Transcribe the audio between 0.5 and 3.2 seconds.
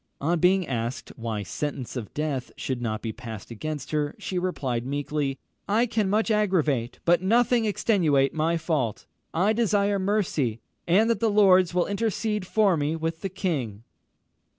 asked why sentence of death should not be